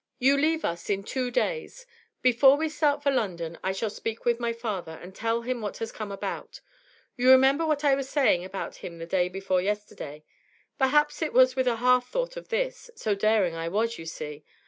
'You 0.17 0.35
leave 0.35 0.65
us 0.65 0.89
in 0.89 1.03
two 1.03 1.29
days. 1.29 1.85
Before 2.23 2.57
we 2.57 2.69
start 2.69 3.03
for 3.03 3.11
London, 3.11 3.59
I 3.63 3.71
shall 3.71 3.91
speak 3.91 4.25
with 4.25 4.39
my 4.39 4.51
father, 4.51 4.93
and 4.93 5.13
tell 5.13 5.43
him 5.43 5.61
what 5.61 5.77
has 5.77 5.91
come 5.91 6.11
about. 6.11 6.59
You 7.17 7.29
remember 7.29 7.67
what 7.67 7.83
I 7.83 7.93
was 7.93 8.09
saying 8.09 8.43
about 8.43 8.77
him 8.77 8.97
the 8.97 9.05
day 9.05 9.29
before 9.29 9.61
yesterday; 9.61 10.23
perhaps 10.79 11.21
it 11.21 11.33
was 11.33 11.55
with 11.55 11.67
a 11.67 11.75
half 11.75 12.09
thought 12.09 12.35
of 12.35 12.49
this 12.49 12.89
so 12.95 13.13
daring 13.13 13.53
I 13.53 13.67
was, 13.67 13.99
you 13.99 14.07
see! 14.07 14.43